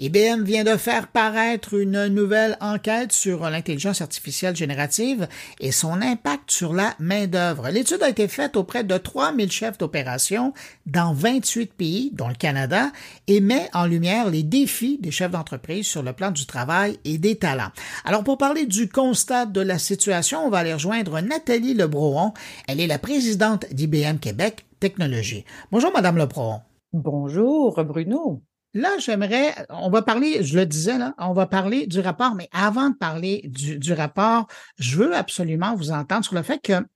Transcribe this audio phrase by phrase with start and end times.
[0.00, 5.26] IBM vient de faire paraître une nouvelle enquête sur l'intelligence artificielle générative
[5.58, 7.68] et son impact sur la main-d'œuvre.
[7.68, 10.54] L'étude a été faite auprès de 3000 chefs d'opération
[10.86, 12.92] dans 28 pays, dont le Canada,
[13.26, 17.18] et met en lumière les défis des chefs d'entreprise sur le plan du travail et
[17.18, 17.72] des talents.
[18.04, 22.34] Alors, pour parler du constat de la situation, on va aller rejoindre Nathalie Lebrohon.
[22.68, 25.44] Elle est la présidente d'IBM Québec Technologie.
[25.72, 26.60] Bonjour, Madame Lebrohon.
[26.92, 28.42] Bonjour, Bruno.
[28.78, 32.48] Là, j'aimerais, on va parler, je le disais là, on va parler du rapport, mais
[32.52, 34.46] avant de parler du, rapport,
[34.78, 36.86] je veux absolument vous entendre sur le fait que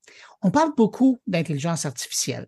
[0.42, 2.46] on parle beaucoup d'intelligence artificielle,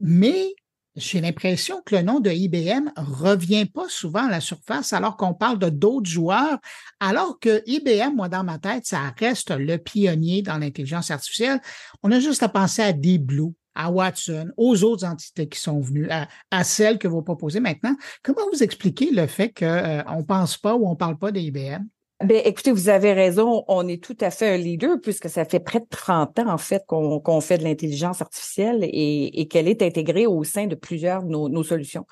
[0.00, 0.54] mais
[0.96, 5.34] j'ai l'impression que le nom de IBM revient pas souvent à la surface alors qu'on
[5.34, 6.58] parle de d'autres joueurs,
[6.98, 11.60] alors que IBM, moi, dans ma tête, ça reste le pionnier dans l'intelligence artificielle.
[12.02, 15.80] On a juste à penser à Deep Blue, à Watson, aux autres entités qui sont
[15.80, 17.96] venues, à, celles que vous proposez maintenant.
[18.22, 21.32] Comment vous expliquez le fait qu'on euh, ne pense pas ou on ne parle pas
[21.32, 21.84] d'IBM?
[22.22, 25.58] Ben, écoutez, vous avez raison, on est tout à fait un leader puisque ça fait
[25.58, 30.28] près de 30 ans, en fait, qu'on fait de l'intelligence artificielle et, qu'elle est intégrée
[30.28, 32.06] au sein de plusieurs de nos, solutions.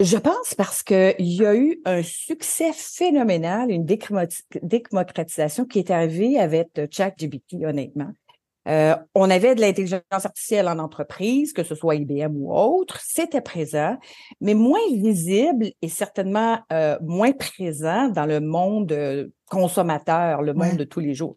[0.00, 6.38] Je pense parce qu'il y a eu un succès phénoménal, une démocratisation qui est arrivée
[6.38, 8.12] avec ChatGPT, honnêtement.
[8.66, 13.40] Euh, on avait de l'intelligence artificielle en entreprise, que ce soit IBM ou autre, c'était
[13.40, 13.96] présent,
[14.40, 20.76] mais moins visible et certainement euh, moins présent dans le monde euh, consommateur, le monde
[20.76, 21.36] de tous les jours.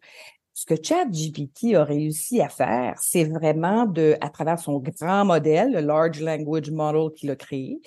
[0.54, 5.72] Ce que ChatGPT a réussi à faire, c'est vraiment de, à travers son grand modèle,
[5.72, 7.80] le Large Language Model qu'il a créé,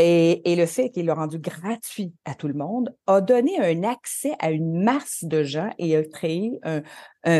[0.00, 4.32] et, le fait qu'il l'a rendu gratuit à tout le monde a donné un accès
[4.38, 6.82] à une masse de gens et a créé un,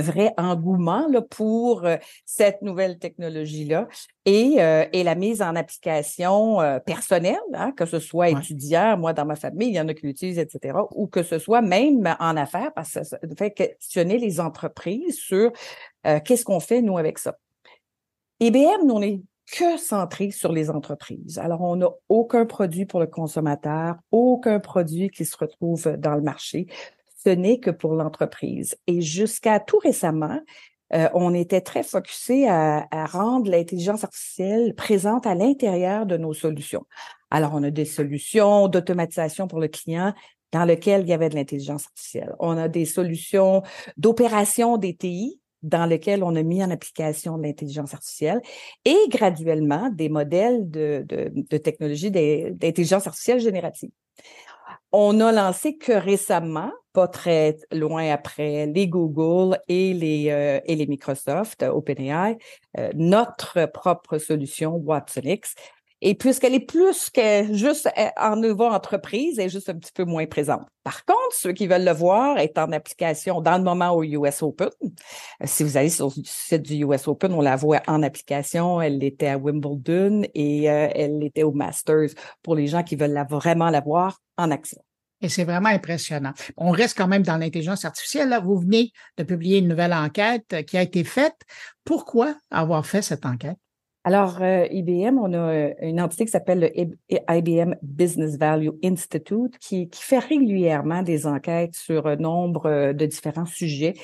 [0.01, 3.87] vrai engouement là, pour euh, cette nouvelle technologie-là
[4.25, 9.13] et, euh, et, la mise en application euh, personnelle, hein, que ce soit étudiant, moi
[9.13, 12.13] dans ma famille, il y en a qui l'utilisent, etc., ou que ce soit même
[12.19, 15.53] en affaires, parce que ça fait questionner les entreprises sur
[16.25, 17.39] qu'est-ce qu'on fait, nous, avec ça.
[18.41, 19.21] IBM, nous, on est
[19.53, 21.39] que centré sur les entreprises.
[21.39, 26.23] Alors, on n'a aucun produit pour le consommateur, aucun produit qui se retrouve dans le
[26.23, 26.67] marché.
[27.25, 28.77] Ce n'est que pour l'entreprise.
[28.87, 30.41] Et jusqu'à tout récemment,
[30.95, 36.33] euh, on était très focusé à, à rendre l'intelligence artificielle présente à l'intérieur de nos
[36.33, 36.87] solutions.
[37.31, 40.15] Alors, on a des solutions d'automatisation pour le client
[40.53, 42.35] dans lesquelles il y avait de l'intelligence artificielle.
[42.39, 43.63] On a des solutions
[43.97, 48.41] d'opération des TI dans lequel on a mis en application l'intelligence artificielle
[48.85, 53.91] et graduellement des modèles de, de, technologie d'intelligence artificielle générative.
[54.93, 61.63] On a lancé que récemment, pas très loin après, les Google et les, euh, Microsoft,
[61.63, 62.39] OpenAI,
[62.79, 65.55] euh, notre propre solution WatsonX,
[66.01, 69.93] et puisqu'elle est plus que juste euh, en nouveau entreprise, elle est juste un petit
[69.93, 70.67] peu moins présente.
[70.85, 74.43] Par contre, ceux qui veulent le voir est en application dans le moment au US
[74.43, 74.69] Open.
[74.83, 74.89] Euh,
[75.45, 78.81] si vous allez sur le site du US Open, on la voit en application.
[78.81, 82.11] Elle était à Wimbledon et euh, elle était au Masters
[82.43, 84.81] pour les gens qui veulent vraiment la voir en action.
[85.21, 86.33] Et c'est vraiment impressionnant.
[86.57, 88.39] On reste quand même dans l'intelligence artificielle.
[88.45, 91.35] Vous venez de publier une nouvelle enquête qui a été faite.
[91.85, 93.59] Pourquoi avoir fait cette enquête?
[94.05, 99.59] Alors, euh, IBM, on a euh, une entité qui s'appelle le IBM Business Value Institute
[99.59, 103.95] qui, fait régulièrement des enquêtes sur un nombre euh, de différents sujets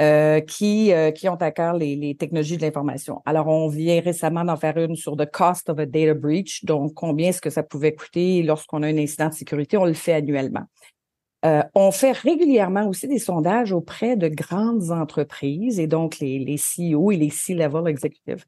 [0.00, 3.22] euh, qui, qui ont à cœur les, technologies de l'information.
[3.26, 6.94] Alors, on vient récemment d'en faire une sur the cost of a data breach, donc
[6.94, 9.76] combien est-ce que ça pouvait coûter lorsqu'on a un incident de sécurité.
[9.76, 10.64] On le fait annuellement.
[11.44, 16.56] Euh, on fait régulièrement aussi des sondages auprès de grandes entreprises et donc les, les
[16.56, 18.44] CEO et les C-level executives.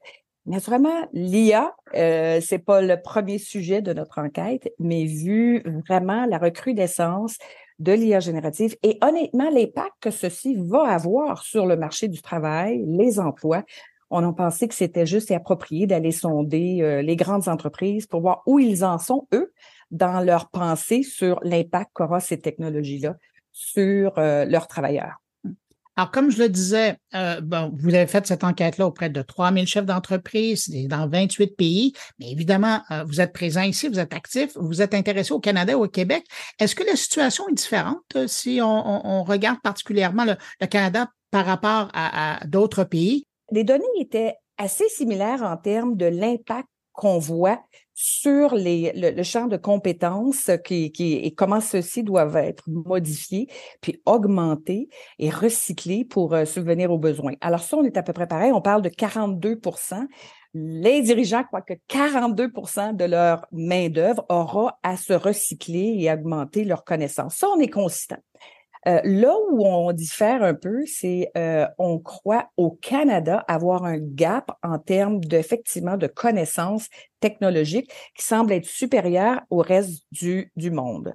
[0.47, 6.39] Naturellement, l'IA, euh, c'est pas le premier sujet de notre enquête, mais vu vraiment la
[6.39, 7.37] recrudescence
[7.81, 12.83] de l'IA générative et honnêtement l'impact que ceci va avoir sur le marché du travail,
[12.87, 13.65] les emplois,
[14.09, 18.21] on a pensé que c'était juste et approprié d'aller sonder euh, les grandes entreprises pour
[18.21, 19.53] voir où ils en sont, eux,
[19.91, 23.17] dans leur pensée sur l'impact qu'aura ces technologies-là
[23.51, 25.17] sur euh, leurs travailleurs.
[25.97, 29.67] Alors, comme je le disais, euh, bon, vous avez fait cette enquête-là auprès de 3000
[29.67, 34.53] chefs d'entreprise dans 28 pays, mais évidemment, euh, vous êtes présent ici, vous êtes actif,
[34.57, 36.25] vous êtes intéressé au Canada au Québec.
[36.61, 41.89] Est-ce que la situation est différente euh, si on, regarde particulièrement le, Canada par rapport
[41.95, 43.27] à, à d'autres pays?
[43.51, 47.63] Les données étaient assez similaires en termes de l'impact qu'on voit
[47.95, 53.49] sur le, champ de compétences et comment ceux-ci doivent être modifiés,
[53.81, 54.89] puis augmentés
[55.19, 57.33] et recyclés pour euh, subvenir aux besoins.
[57.41, 58.53] Alors ça, on est à peu près pareil.
[58.53, 60.07] On parle de 42%
[60.59, 66.85] les dirigeants croient que 42% de leur main-d'œuvre aura à se recycler et augmenter leurs
[66.85, 67.37] connaissances.
[67.37, 68.17] Ça, on est consistant.
[68.87, 73.99] Euh, là où on diffère un peu, c'est euh, on croit au Canada avoir un
[73.99, 76.89] gap en termes d'effectivement de connaissances
[77.21, 81.15] technologiques qui semble être supérieur au reste du, du monde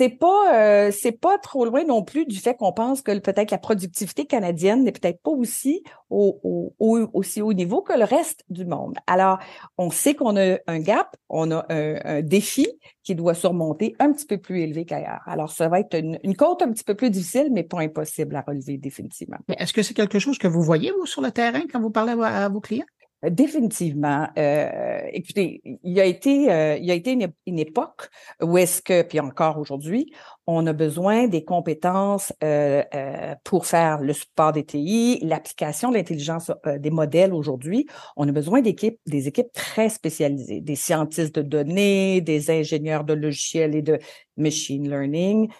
[0.00, 3.50] c'est pas euh, c'est pas trop loin non plus du fait qu'on pense que peut-être
[3.50, 8.64] la productivité canadienne n'est peut-être pas aussi au, aussi haut niveau que le reste du
[8.64, 8.96] monde.
[9.06, 9.38] Alors,
[9.76, 12.66] on sait qu'on a un gap, on a un, défi
[13.02, 15.20] qui doit surmonter un petit peu plus élevé qu'ailleurs.
[15.26, 18.40] Alors, ça va être une, côte un petit peu plus difficile, mais pas impossible à
[18.40, 19.38] relever définitivement.
[19.58, 22.12] Est-ce que c'est quelque chose que vous voyez, vous, sur le terrain quand vous parlez
[22.12, 22.86] à vos clients?
[23.22, 24.28] Définitivement.
[24.38, 28.08] Euh, écoutez, il a été, euh, il a été une, époque
[28.40, 30.10] où est-ce que, puis encore aujourd'hui,
[30.46, 35.96] on a besoin des compétences euh, euh pour faire le support des TI, l'application de
[35.96, 37.86] l'intelligence euh, des modèles aujourd'hui.
[38.16, 43.12] On a besoin d'équipes, des équipes très spécialisées, des scientistes de données, des ingénieurs de
[43.12, 43.98] logiciels et de
[44.38, 45.50] machine learning.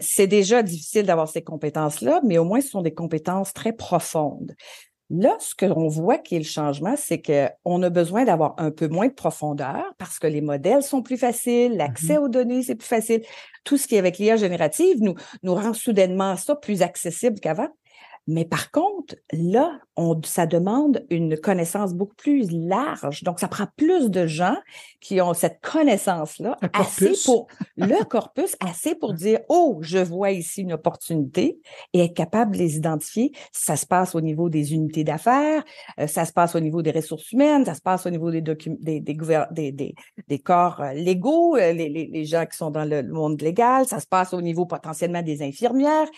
[0.00, 4.54] c'est déjà difficile d'avoir ces compétences-là, mais au moins ce sont des compétences très profondes.
[5.10, 8.88] Là, ce qu'on voit qui est le changement, c'est qu'on a besoin d'avoir un peu
[8.88, 12.18] moins de profondeur parce que les modèles sont plus faciles, l'accès mm-hmm.
[12.18, 13.22] aux données, c'est plus facile.
[13.64, 17.68] Tout ce qui est avec l'IA générative nous, nous rend soudainement ça plus accessible qu'avant.
[18.28, 23.22] Mais par contre, là, on, ça demande une connaissance beaucoup plus large.
[23.22, 24.56] Donc, ça prend plus de gens
[25.00, 27.46] qui ont cette connaissance-là, assez pour
[27.78, 31.58] le corpus, assez pour dire, oh, je vois ici une opportunité
[31.94, 33.32] et être capable de les identifier.
[33.50, 35.64] Ça se passe au niveau des unités d'affaires,
[35.98, 38.42] euh, ça se passe au niveau des ressources humaines, ça se passe au niveau des,
[38.42, 39.94] des, des, des,
[40.28, 43.86] des, corps euh, légaux, euh, les, les, les gens qui sont dans le monde légal,
[43.86, 46.08] ça se passe au niveau potentiellement des infirmières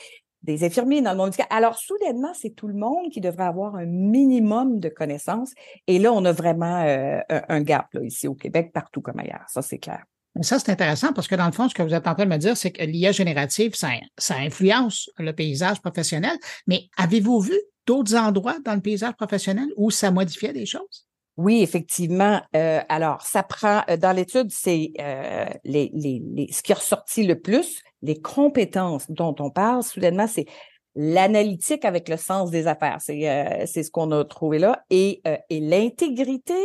[0.43, 1.47] des infirmiers dans le monde médical.
[1.51, 5.53] Alors, soudainement, c'est tout le monde qui devrait avoir un minimum de connaissances.
[5.87, 9.45] Et là, on a vraiment euh, un gap là, ici au Québec, partout comme ailleurs.
[9.49, 10.05] Ça, c'est clair.
[10.43, 12.31] Ça, c'est intéressant parce que dans le fond, ce que vous êtes en train de
[12.31, 16.37] me dire, c'est que l'IA générative, ça, ça influence le paysage professionnel.
[16.67, 17.55] Mais avez-vous vu
[17.87, 21.10] d'autres endroits dans le paysage professionnel où ça modifiait des choses?
[21.37, 22.43] Oui, effectivement.
[22.55, 26.75] Euh, alors, ça prend euh, dans l'étude, c'est euh, les, les, les, ce qui est
[26.75, 29.83] ressorti le plus, les compétences dont on parle.
[29.83, 30.47] Soudainement, c'est
[30.95, 32.99] l'analytique avec le sens des affaires.
[33.01, 36.59] C'est c'est ce qu'on a trouvé là et et l'intégrité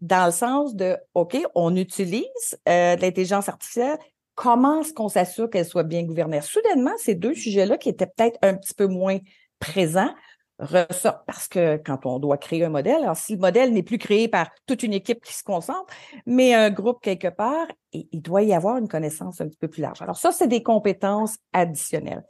[0.00, 3.96] dans le sens de ok, on utilise l'intelligence artificielle.
[4.34, 6.42] Comment est-ce qu'on s'assure qu'elle soit bien gouvernée?
[6.42, 9.18] Soudainement, ces deux sujets-là qui étaient peut-être un petit peu moins
[9.58, 10.12] présents
[10.58, 13.98] ressort parce que quand on doit créer un modèle, alors si le modèle n'est plus
[13.98, 15.92] créé par toute une équipe qui se concentre,
[16.26, 19.82] mais un groupe quelque part, il doit y avoir une connaissance un petit peu plus
[19.82, 20.00] large.
[20.02, 22.24] Alors ça, c'est des compétences additionnelles.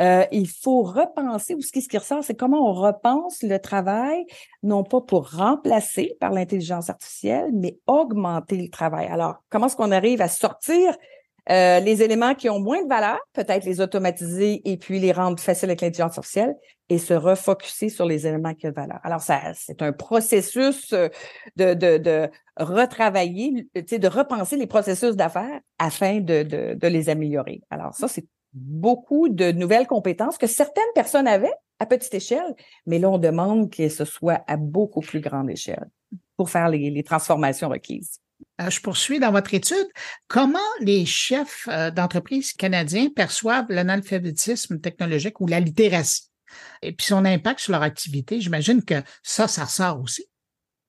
[0.00, 3.58] Euh, il faut repenser, ou ce qui, ce qui ressort, c'est comment on repense le
[3.58, 4.26] travail,
[4.62, 9.06] non pas pour remplacer par l'intelligence artificielle, mais augmenter le travail.
[9.06, 10.96] Alors, comment est-ce qu'on arrive à sortir
[11.50, 15.40] euh, les éléments qui ont moins de valeur, peut-être les automatiser et puis les rendre
[15.40, 16.54] faciles avec l'intelligence artificielle
[16.88, 19.00] et se refocuser sur les éléments qui ont de valeur.
[19.02, 21.08] Alors, ça, c'est un processus euh,
[21.56, 27.60] de, de, de retravailler, de repenser les processus d'affaires afin de, de, de les améliorer.
[27.70, 32.54] Alors, ça, c'est beaucoup de nouvelles compétences que certaines personnes avaient à petite échelle,
[32.86, 35.88] mais là, on demande que ce soit à beaucoup plus grande échelle
[36.36, 38.18] pour faire les, les transformations requises.
[38.60, 39.86] Euh, je poursuis dans votre étude.
[40.26, 46.27] Comment les chefs euh, d'entreprise canadiens perçoivent l'analphabétisme technologique ou la littératie?
[46.82, 48.40] Et puis son impact sur leur activité?
[48.40, 50.24] J'imagine que ça, ça ressort aussi.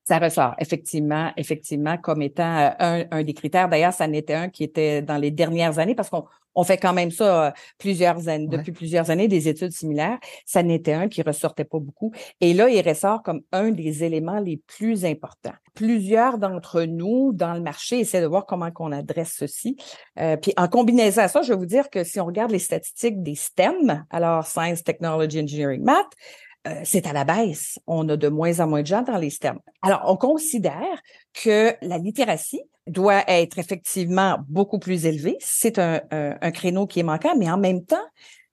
[0.05, 3.69] Ça ressort, effectivement, effectivement, comme étant euh, un, un des critères.
[3.69, 6.25] D'ailleurs, ça en était un qui était dans les dernières années parce qu'on
[6.55, 10.19] on fait quand même ça euh, plusieurs années, depuis plusieurs années, des études similaires.
[10.45, 12.11] Ça n'était un qui ressortait pas beaucoup.
[12.41, 15.53] Et là, il ressort comme un des éléments les plus importants.
[15.73, 19.77] Plusieurs d'entre nous dans le marché essaient de voir comment qu'on adresse ceci.
[20.19, 22.59] Euh, puis en combinaison à ça, je vais vous dire que si on regarde les
[22.59, 26.11] statistiques des STEM, alors Science, Technology, Engineering, Math,
[26.67, 27.79] euh, c'est à la baisse.
[27.87, 29.59] On a de moins en moins de gens dans les STEM.
[29.81, 31.01] Alors, on considère
[31.33, 35.37] que la littératie doit être effectivement beaucoup plus élevée.
[35.39, 36.01] C'est un,
[36.51, 37.97] créneau qui est manquant, mais en même temps,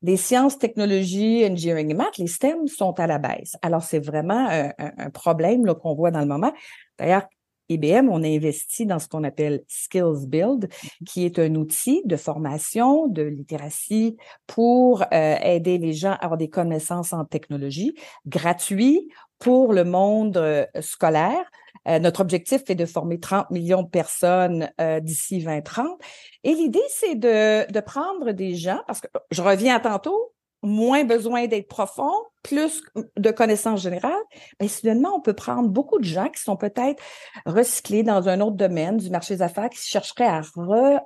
[0.03, 3.57] les sciences, technologies, engineering et maths, les STEM sont à la baisse.
[3.63, 6.53] Alors, c'est vraiment un, un problème qu'on voit dans le moment.
[6.99, 7.27] D'ailleurs,
[7.69, 11.05] IBM, on a investi dans ce qu'on appelle Skills Build, mm-hmm.
[11.05, 16.39] qui est un outil de formation, de littératie pour euh, aider les gens à avoir
[16.39, 17.95] des connaissances en technologie,
[18.27, 19.09] gratuit
[19.39, 21.51] pour le monde euh, scolaire.
[21.89, 24.71] Euh, notre objectif est de former 30 millions de personnes
[25.03, 26.01] d'ici 2030.
[26.43, 30.33] Et l'idée, c'est de, de prendre des gens, parce que je reviens à tantôt,
[30.67, 32.83] moins besoin d'être profond, plus
[33.17, 34.13] de connaissances générales,
[34.61, 37.03] bien, soudainement, on peut prendre beaucoup de gens qui sont peut-être
[37.45, 40.43] recyclés dans un autre domaine du marché des affaires, qui chercheraient à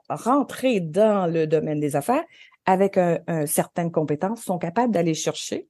[0.09, 2.25] rentrer dans le domaine des affaires
[2.67, 5.67] avec un, certaines compétences, sont capables d'aller chercher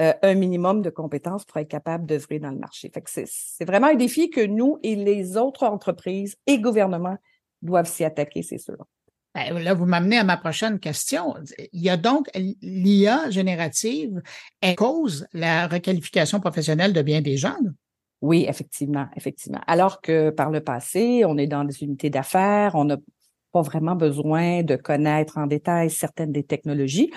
[0.00, 2.90] euh, un minimum de compétences pour être capable d'œuvrer dans le marché.
[3.26, 7.18] C'est vraiment un défi que nous et les autres entreprises et gouvernements
[7.60, 8.76] doivent s'y attaquer, c'est sûr.
[9.34, 11.34] Ben, là, vous m'amenez à ma prochaine question.
[11.72, 14.20] Il y a donc l'IA générative,
[14.60, 17.56] elle cause la requalification professionnelle de bien des gens.
[18.20, 19.60] Oui, effectivement, effectivement.
[19.66, 22.98] Alors que par le passé, on est dans des unités d'affaires, on n'a
[23.52, 27.10] pas vraiment besoin de connaître en détail certaines des technologies.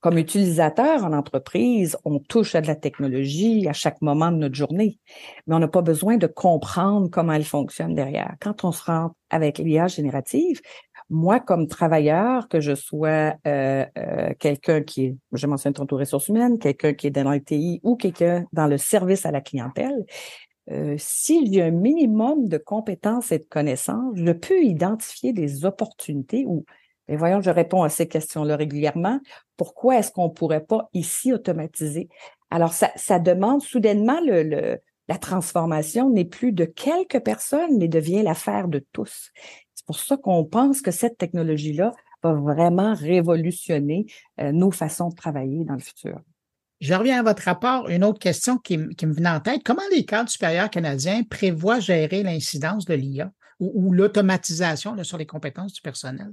[0.00, 4.54] Comme utilisateur en entreprise, on touche à de la technologie à chaque moment de notre
[4.54, 5.00] journée,
[5.46, 8.36] mais on n'a pas besoin de comprendre comment elle fonctionne derrière.
[8.40, 10.60] Quand on se rend avec l'IA générative,
[11.08, 16.28] moi, comme travailleur, que je sois euh, euh, quelqu'un qui est, je mentionne tantôt ressources
[16.28, 20.04] humaines, quelqu'un qui est dans l'ITI ou quelqu'un dans le service à la clientèle,
[20.70, 25.64] euh, s'il y a un minimum de compétences et de connaissances, je peux identifier des
[25.64, 26.64] opportunités où,
[27.06, 29.20] ben voyons, je réponds à ces questions-là régulièrement.
[29.56, 32.08] Pourquoi est-ce qu'on ne pourrait pas ici automatiser?
[32.50, 37.88] Alors, ça, ça demande soudainement le, le la transformation n'est plus de quelques personnes, mais
[37.88, 39.30] devient l'affaire de tous.
[39.86, 41.92] C'est pour ça qu'on pense que cette technologie-là
[42.24, 44.06] va vraiment révolutionner
[44.40, 46.20] euh, nos façons de travailler dans le futur.
[46.80, 47.88] Je reviens à votre rapport.
[47.88, 49.62] Une autre question qui, me venait en tête.
[49.64, 55.72] Comment les cadres supérieurs canadiens prévoient gérer l'incidence de l'IA ou, l'automatisation sur les compétences
[55.72, 56.32] du personnel?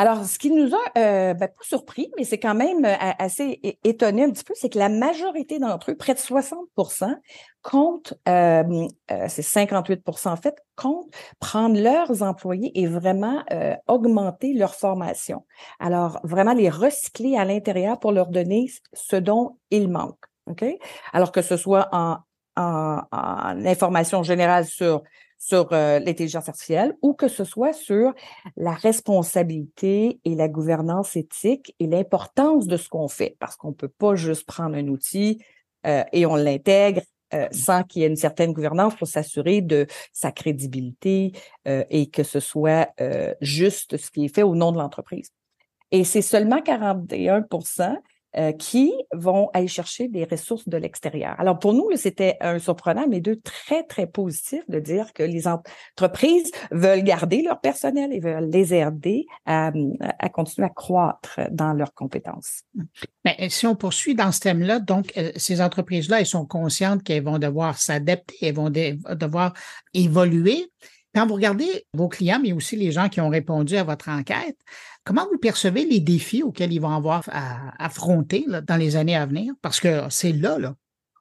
[0.00, 3.60] Alors, ce qui nous a euh, ben, pas surpris, mais c'est quand même euh, assez
[3.84, 7.14] étonné un petit peu, c'est que la majorité d'entre eux, près de 60%
[7.60, 8.88] comptent, euh,
[9.28, 13.44] c'est 58% en fait, comptent prendre leurs employés et vraiment
[13.88, 15.44] augmenter leur formation.
[15.80, 20.16] Alors, vraiment les recycler à l'intérieur pour leur donner ce dont ils manquent.
[20.46, 20.64] OK?
[21.12, 22.16] Alors que ce soit en,
[22.56, 25.02] en, en information générale sur
[25.40, 28.14] sur euh, l'intelligence artificielle ou que ce soit sur
[28.56, 33.36] la responsabilité et la gouvernance éthique et l'importance de ce qu'on fait.
[33.40, 35.42] Parce qu'on peut pas juste prendre un outil
[35.86, 37.00] euh, et on l'intègre
[37.32, 41.32] euh, sans qu'il y ait une certaine gouvernance pour s'assurer de sa crédibilité
[41.64, 42.90] et que ce soit
[43.40, 45.30] juste ce qui est fait au nom de l'entreprise.
[45.90, 47.46] Et c'est seulement 41
[48.36, 51.34] euh, qui vont aller chercher des ressources de l'extérieur.
[51.38, 55.48] Alors pour nous, c'était un surprenant, mais deux très, très positif de dire que les
[55.48, 59.72] entreprises veulent garder leur personnel et veulent les aider à,
[60.32, 62.62] continuer à croître dans leurs compétences.
[63.24, 67.24] Mais si on poursuit dans ce thème-là, donc euh, ces entreprises-là, elles sont conscientes qu'elles
[67.24, 69.54] vont devoir s'adapter, elles vont devoir
[69.92, 70.70] évoluer.
[71.14, 74.56] Quand vous regardez vos clients, mais aussi les gens qui ont répondu à votre enquête,
[75.04, 79.26] comment vous percevez les défis auxquels ils vont avoir à affronter dans les années à
[79.26, 79.52] venir?
[79.60, 80.74] Parce que c'est là, là.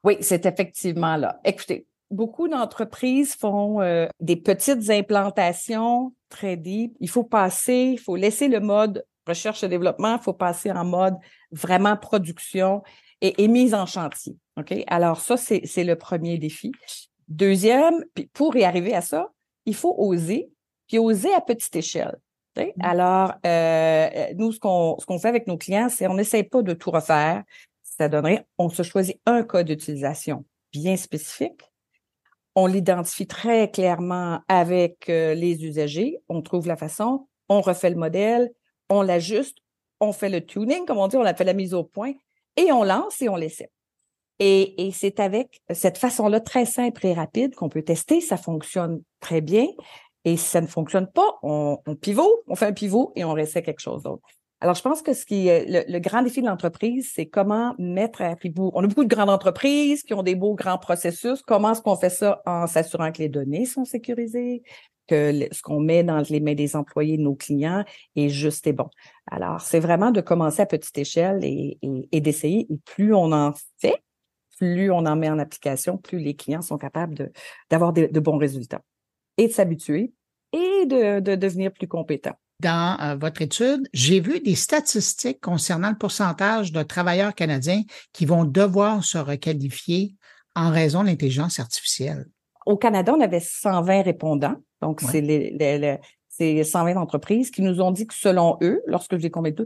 [0.03, 1.39] Oui, c'est effectivement là.
[1.43, 6.96] Écoutez, beaucoup d'entreprises font euh, des petites implantations très deep.
[7.00, 10.86] Il faut passer, il faut laisser le mode recherche et développement, il faut passer en
[10.86, 11.15] mode
[11.51, 12.84] vraiment production
[13.22, 14.38] et, mise en chantier.
[14.58, 14.74] OK?
[14.88, 16.72] Alors, ça, c'est le premier défi.
[17.27, 19.29] Deuxième, puis pour y arriver à ça,
[19.66, 20.51] il faut oser,
[20.88, 22.18] puis oser à petite échelle.
[22.58, 22.72] Mmh.
[22.82, 26.62] Alors, euh, nous, ce qu'on ce qu'on fait avec nos clients, c'est on n'essaie pas
[26.62, 27.44] de tout refaire.
[27.84, 31.62] Ça donnerait, on se choisit un cas d'utilisation bien spécifique.
[32.56, 36.18] On l'identifie très clairement avec euh, les usagers.
[36.30, 38.51] On trouve la façon, on refait le modèle,
[38.89, 39.58] on l'ajuste,
[40.00, 42.13] on fait le tuning, comme on dit, on a fait la mise au point,
[42.56, 43.72] et on lance et on l'essaie.
[44.39, 48.22] Et, et c'est avec cette façon-là très simple et rapide qu'on peut tester.
[48.22, 49.67] Ça fonctionne très bien.
[50.25, 53.34] Et si ça ne fonctionne pas, on, on pivot, on fait un pivot et on
[53.34, 54.24] réessaie quelque chose d'autre.
[54.62, 57.74] Alors, je pense que ce qui est le, le grand défi de l'entreprise, c'est comment
[57.77, 58.72] mettre à pivot.
[58.75, 61.41] On a beaucoup de grandes entreprises qui ont des beaux grands processus.
[61.41, 64.63] Comment est-ce qu'on fait ça en s'assurant que les données sont sécurisées,
[65.08, 67.86] que ce qu'on met dans les mains des employés de nos clients
[68.17, 68.89] est juste et bon?
[69.31, 72.67] Alors, c'est vraiment de commencer à petite échelle et, et, et d'essayer.
[72.69, 74.03] Et plus on en fait,
[74.60, 77.32] plus on en met en application, plus les clients sont capables
[77.70, 78.82] d'avoir de, de, bons résultats
[79.38, 80.13] et de s'habituer
[80.51, 82.36] et de, de, devenir plus compétents.
[82.62, 88.25] Dans euh, votre étude, j'ai vu des statistiques concernant le pourcentage de travailleurs canadiens qui
[88.25, 90.16] vont devoir se requalifier
[90.56, 92.25] en raison de l'intelligence artificielle.
[92.66, 94.56] Au Canada, on avait 120 répondants.
[94.82, 95.51] Donc, c'est les,
[96.39, 99.63] les, 120 entreprises qui nous ont dit que selon eux, lorsque je les convaincu,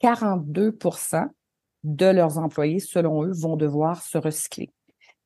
[0.00, 0.76] 42
[1.84, 4.70] de leurs employés, selon eux, vont devoir se recycler.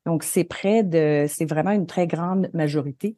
[0.06, 3.16] Donc, c'est près de, c'est vraiment une très grande majorité.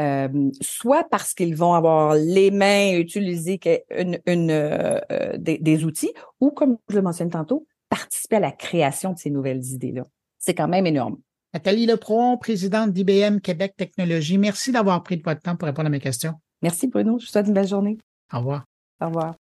[0.00, 3.58] Euh, soit parce qu'ils vont avoir les mains utilisées
[3.96, 5.00] une, une euh,
[5.36, 9.30] des, des, outils, ou comme je le mentionne tantôt, participer à la création de ces
[9.30, 10.04] nouvelles idées-là.
[10.38, 11.18] C'est quand même énorme.
[11.54, 15.90] Nathalie Lepron, présidente d'IBM Québec Technologies, merci d'avoir pris de votre temps pour répondre à
[15.90, 16.34] mes questions.
[16.62, 17.98] Merci Bruno, je vous souhaite une belle journée.
[18.32, 18.64] Au revoir.
[19.00, 19.34] Au revoir.